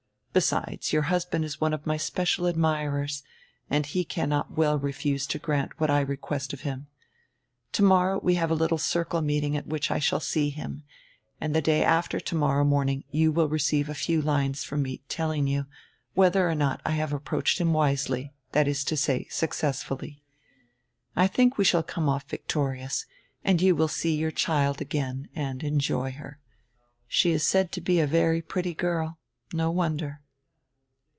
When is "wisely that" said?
17.73-18.69